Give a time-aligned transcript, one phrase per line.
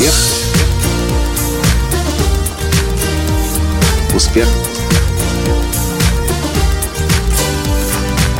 [0.00, 0.14] Успех.
[4.14, 4.48] Успех.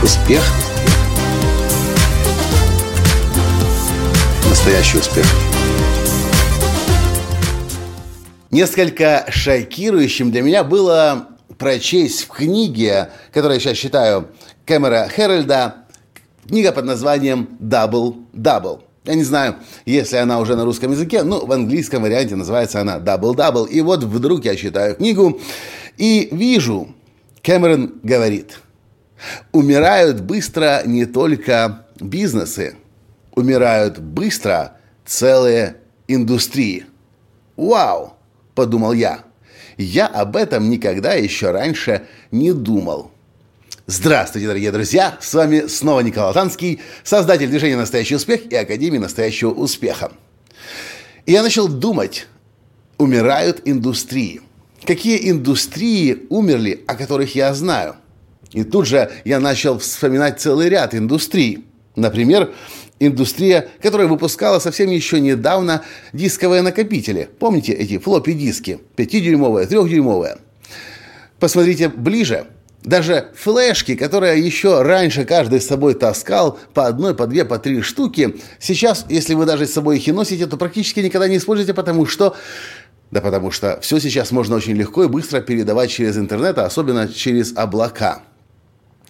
[0.02, 0.42] Успех.
[4.48, 5.26] Настоящий успех.
[8.50, 14.28] Несколько шокирующим для меня было прочесть в книге, которую я сейчас читаю,
[14.64, 15.74] Кэмера Хэрольда,
[16.48, 18.80] книга под названием «Double Double».
[19.10, 19.56] Я не знаю,
[19.86, 23.68] если она уже на русском языке, но в английском варианте называется она Double Double.
[23.68, 25.40] И вот вдруг я читаю книгу
[25.96, 26.94] и вижу,
[27.42, 28.60] Кэмерон говорит,
[29.50, 32.76] умирают быстро не только бизнесы,
[33.34, 36.86] умирают быстро целые индустрии.
[37.56, 38.12] Вау,
[38.54, 39.24] подумал я.
[39.76, 43.10] Я об этом никогда еще раньше не думал.
[43.92, 45.18] Здравствуйте, дорогие друзья!
[45.20, 50.12] С вами снова Николай Танский, создатель движения «Настоящий успех» и Академии «Настоящего успеха».
[51.26, 52.28] И я начал думать,
[52.98, 54.42] умирают индустрии.
[54.86, 57.96] Какие индустрии умерли, о которых я знаю?
[58.52, 61.64] И тут же я начал вспоминать целый ряд индустрий.
[61.96, 62.54] Например,
[63.00, 67.28] индустрия, которая выпускала совсем еще недавно дисковые накопители.
[67.40, 68.78] Помните эти флоппи-диски?
[68.96, 70.38] 5-дюймовые, 3-дюймовые.
[71.40, 72.46] Посмотрите ближе–
[72.82, 77.82] даже флешки, которые еще раньше каждый с собой таскал по одной, по две, по три
[77.82, 81.74] штуки, сейчас, если вы даже с собой их и носите, то практически никогда не используете,
[81.74, 82.36] потому что
[83.10, 87.08] да потому что все сейчас можно очень легко и быстро передавать через интернет, а особенно
[87.08, 88.22] через облака.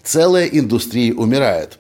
[0.03, 1.79] Целые индустрии умирают.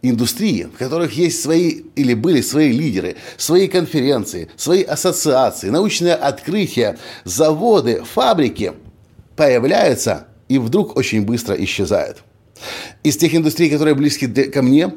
[0.00, 6.98] Индустрии, в которых есть свои или были свои лидеры, свои конференции, свои ассоциации, научные открытия,
[7.24, 8.72] заводы, фабрики,
[9.36, 12.22] появляются и вдруг очень быстро исчезает.
[13.02, 14.92] Из тех индустрий, которые близки ко мне,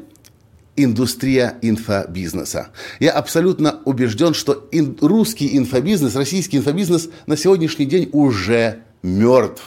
[0.75, 2.67] индустрия инфобизнеса.
[3.00, 9.63] Я абсолютно убежден, что ин- русский инфобизнес, российский инфобизнес на сегодняшний день уже мертв.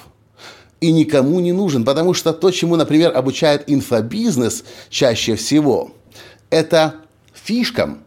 [0.82, 5.92] И никому не нужен, потому что то, чему, например, обучает инфобизнес чаще всего,
[6.50, 6.96] это
[7.32, 8.00] фишкам,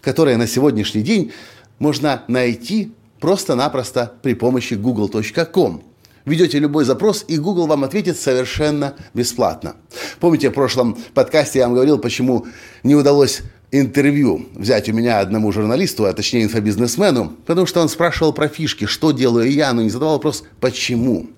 [0.00, 1.30] которые на сегодняшний день
[1.78, 5.84] можно найти просто-напросто при помощи google.com.
[6.24, 9.76] Ведете любой запрос, и Google вам ответит совершенно бесплатно.
[10.18, 12.46] Помните, в прошлом подкасте я вам говорил, почему
[12.82, 13.42] не удалось
[13.72, 18.84] интервью взять у меня одному журналисту, а точнее инфобизнесмену, потому что он спрашивал про фишки,
[18.84, 21.28] что делаю я, но не задавал вопрос, почему.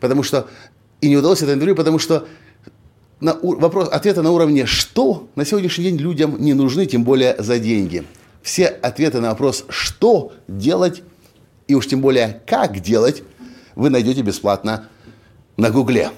[0.00, 0.48] Потому что...
[1.00, 2.26] И не удалось это интервью, потому что
[3.20, 7.58] на вопрос, ответы на уровне «что» на сегодняшний день людям не нужны, тем более за
[7.58, 8.04] деньги.
[8.42, 11.02] Все ответы на вопрос «что делать»
[11.66, 13.22] и уж тем более «как делать»
[13.74, 14.88] вы найдете бесплатно
[15.56, 16.10] на Гугле.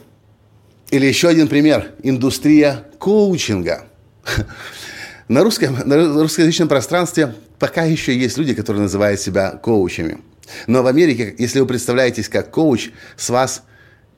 [0.90, 1.92] Или еще один пример.
[2.02, 3.86] Индустрия коучинга.
[5.28, 10.20] На, русском, на русскоязычном пространстве пока еще есть люди, которые называют себя коучами.
[10.68, 13.64] Но в Америке, если вы представляетесь как коуч, с вас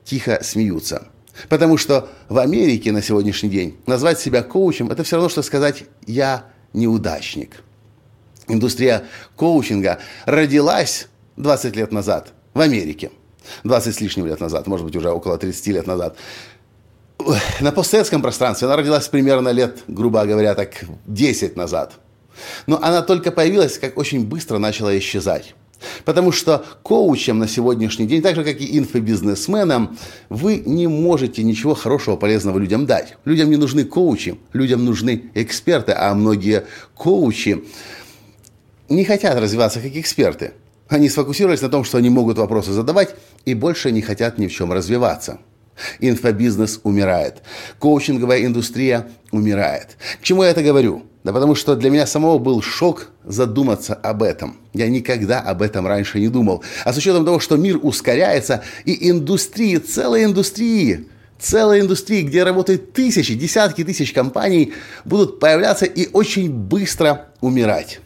[0.03, 1.07] тихо смеются.
[1.47, 5.85] Потому что в Америке на сегодняшний день назвать себя коучем– это все равно, что сказать
[6.05, 7.63] «я неудачник».
[8.47, 9.05] Индустрия
[9.35, 11.07] коучинга родилась
[11.37, 13.09] 20 лет назад в Америке–
[13.63, 16.15] 20 с лишним лет назад, может быть, уже около 30 лет назад.
[17.59, 21.93] На постсоветском пространстве она родилась примерно лет, грубо говоря, так 10 назад.
[22.67, 25.53] Но она только появилась, как очень быстро начала исчезать.
[26.05, 29.97] Потому что коучам на сегодняшний день, так же как и инфобизнесменам,
[30.29, 33.17] вы не можете ничего хорошего, полезного людям дать.
[33.25, 37.63] Людям не нужны коучи, людям нужны эксперты, а многие коучи
[38.89, 40.53] не хотят развиваться как эксперты.
[40.89, 44.51] Они сфокусировались на том, что они могут вопросы задавать и больше не хотят ни в
[44.51, 45.39] чем развиваться.
[45.99, 47.43] Инфобизнес умирает.
[47.77, 49.97] Коучинговая индустрия умирает.
[50.19, 51.03] К чему я это говорю?
[51.23, 54.57] Да потому что для меня самого был шок задуматься об этом.
[54.73, 56.63] Я никогда об этом раньше не думал.
[56.85, 62.93] А с учетом того, что мир ускоряется, и индустрии, целые индустрии, целые индустрии, где работают
[62.93, 64.73] тысячи, десятки тысяч компаний,
[65.05, 67.99] будут появляться и очень быстро умирать.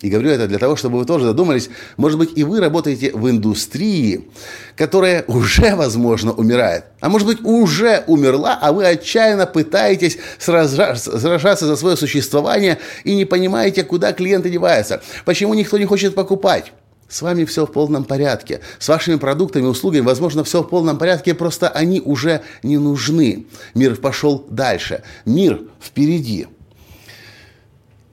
[0.00, 3.28] И говорю это для того, чтобы вы тоже задумались, может быть, и вы работаете в
[3.28, 4.28] индустрии,
[4.76, 6.84] которая уже, возможно, умирает.
[7.00, 13.24] А может быть, уже умерла, а вы отчаянно пытаетесь сражаться за свое существование и не
[13.24, 15.02] понимаете, куда клиенты деваются.
[15.24, 16.72] Почему никто не хочет покупать?
[17.08, 18.60] С вами все в полном порядке.
[18.78, 23.46] С вашими продуктами, услугами, возможно, все в полном порядке, просто они уже не нужны.
[23.74, 25.02] Мир пошел дальше.
[25.24, 26.46] Мир впереди.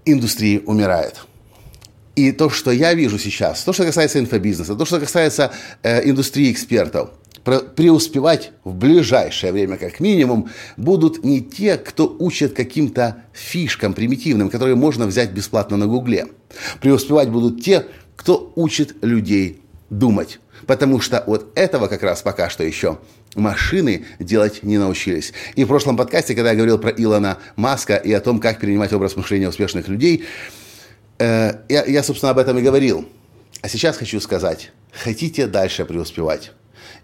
[0.06, 1.26] Индустрия умирает.
[2.16, 5.52] И то, что я вижу сейчас, то, что касается инфобизнеса, то, что касается
[5.84, 7.10] э, индустрии экспертов,
[7.44, 14.76] преуспевать в ближайшее время, как минимум, будут не те, кто учат каким-то фишкам примитивным, которые
[14.76, 16.28] можно взять бесплатно на Гугле.
[16.82, 17.86] Преуспевать будут те,
[18.16, 20.40] кто учит людей думать.
[20.66, 22.98] Потому что вот этого как раз пока что еще
[23.36, 25.34] машины делать не научились.
[25.56, 28.94] И в прошлом подкасте, когда я говорил про Илона Маска и о том, как перенимать
[28.94, 30.24] образ мышления успешных людей,
[31.20, 33.06] я, я, собственно, об этом и говорил.
[33.62, 36.52] А сейчас хочу сказать, хотите дальше преуспевать,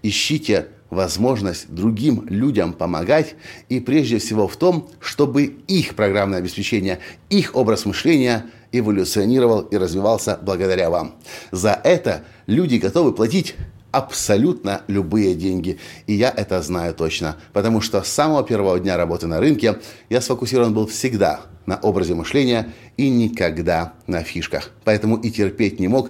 [0.03, 3.35] ищите возможность другим людям помогать
[3.69, 6.99] и прежде всего в том, чтобы их программное обеспечение,
[7.29, 11.15] их образ мышления эволюционировал и развивался благодаря вам.
[11.51, 13.55] За это люди готовы платить
[13.91, 15.77] абсолютно любые деньги.
[16.07, 19.79] И я это знаю точно, потому что с самого первого дня работы на рынке
[20.09, 24.71] я сфокусирован был всегда на образе мышления и никогда на фишках.
[24.83, 26.09] Поэтому и терпеть не мог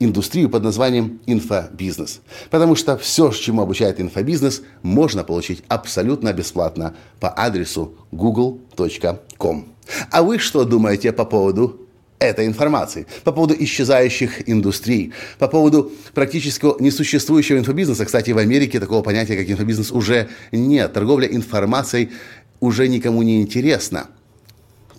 [0.00, 2.20] индустрию под названием инфобизнес.
[2.50, 9.66] Потому что все, чему обучает инфобизнес, можно получить абсолютно бесплатно по адресу google.com.
[10.10, 11.87] А вы что думаете по поводу
[12.18, 18.04] этой информации, по поводу исчезающих индустрий, по поводу практически несуществующего инфобизнеса.
[18.04, 20.92] Кстати, в Америке такого понятия, как инфобизнес, уже нет.
[20.92, 22.10] Торговля информацией
[22.60, 24.08] уже никому не интересна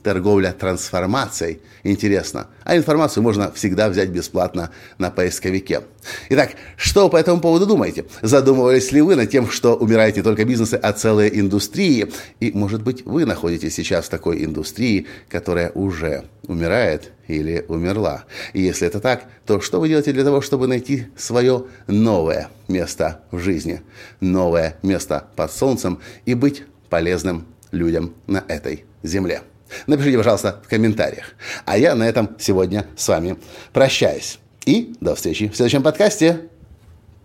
[0.04, 1.62] торговля трансформацией.
[1.84, 2.48] Интересно.
[2.64, 5.82] А информацию можно всегда взять бесплатно на поисковике.
[6.30, 8.06] Итак, что по этому поводу думаете?
[8.22, 12.12] Задумывались ли вы над тем, что умирают не только бизнесы, а целые индустрии?
[12.40, 18.26] И, может быть, вы находитесь сейчас в такой индустрии, которая уже умирает или умерла.
[18.54, 23.22] И если это так, то что вы делаете для того, чтобы найти свое новое место
[23.32, 23.82] в жизни,
[24.20, 29.44] новое место под солнцем и быть полезным людям на этой земле?
[29.88, 31.34] Напишите, пожалуйста, в комментариях.
[31.66, 33.38] А я на этом сегодня с вами
[33.74, 34.40] прощаюсь.
[34.66, 36.42] И до встречи в следующем подкасте.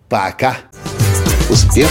[0.08, 0.56] Пока.
[1.50, 1.88] Успех.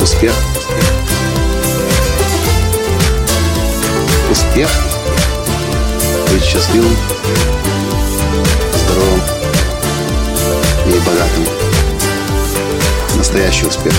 [0.00, 0.34] Успех.
[4.30, 4.70] Успех.
[6.30, 6.96] Быть счастливым,
[8.74, 9.20] здоровым
[10.86, 11.44] и богатым.
[13.16, 13.94] Настоящий успех.